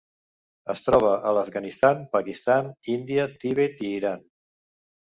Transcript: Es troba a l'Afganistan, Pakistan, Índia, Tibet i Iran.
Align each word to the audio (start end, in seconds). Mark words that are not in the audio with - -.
Es 0.73 0.81
troba 0.85 1.11
a 1.31 1.35
l'Afganistan, 1.39 2.01
Pakistan, 2.17 2.73
Índia, 2.99 3.31
Tibet 3.45 3.89
i 3.89 3.97
Iran. 4.01 4.31